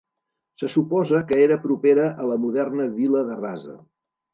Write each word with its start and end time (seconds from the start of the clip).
Se 0.61 0.69
suposa 0.75 1.21
que 1.31 1.39
era 1.49 1.59
propera 1.67 2.09
a 2.25 2.29
la 2.33 2.41
moderna 2.49 2.93
vila 3.01 3.27
de 3.33 3.41
Rasa. 3.49 3.83